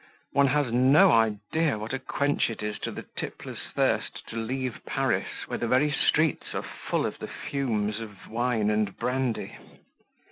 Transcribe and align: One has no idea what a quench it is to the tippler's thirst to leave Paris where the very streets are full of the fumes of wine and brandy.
One 0.31 0.47
has 0.47 0.73
no 0.73 1.11
idea 1.11 1.77
what 1.77 1.93
a 1.93 1.99
quench 1.99 2.49
it 2.49 2.63
is 2.63 2.79
to 2.79 2.91
the 2.91 3.03
tippler's 3.15 3.59
thirst 3.75 4.25
to 4.29 4.35
leave 4.35 4.81
Paris 4.83 5.27
where 5.45 5.59
the 5.59 5.67
very 5.67 5.91
streets 5.91 6.55
are 6.55 6.63
full 6.89 7.05
of 7.05 7.19
the 7.19 7.27
fumes 7.29 7.99
of 7.99 8.27
wine 8.27 8.71
and 8.71 8.97
brandy. 8.97 9.57